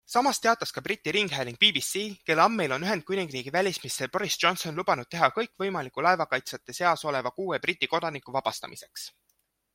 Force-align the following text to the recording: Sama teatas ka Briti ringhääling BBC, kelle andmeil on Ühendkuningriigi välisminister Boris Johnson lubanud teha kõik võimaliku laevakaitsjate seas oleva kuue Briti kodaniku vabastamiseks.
Sama 0.11 0.29
teatas 0.43 0.71
ka 0.75 0.81
Briti 0.85 1.11
ringhääling 1.15 1.59
BBC, 1.63 1.91
kelle 2.29 2.43
andmeil 2.45 2.73
on 2.77 2.85
Ühendkuningriigi 2.87 3.53
välisminister 3.57 4.09
Boris 4.17 4.39
Johnson 4.45 4.81
lubanud 4.81 5.11
teha 5.13 5.31
kõik 5.37 5.53
võimaliku 5.65 6.07
laevakaitsjate 6.09 6.77
seas 6.81 7.07
oleva 7.13 7.35
kuue 7.39 7.61
Briti 7.69 7.93
kodaniku 7.95 8.39
vabastamiseks. 8.41 9.09